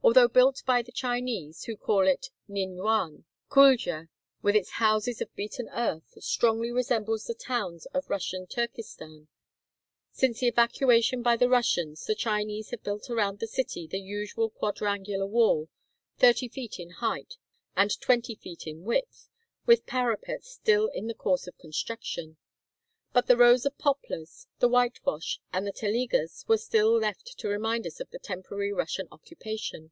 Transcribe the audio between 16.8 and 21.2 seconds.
in height and twenty feet in width, with parapets still in the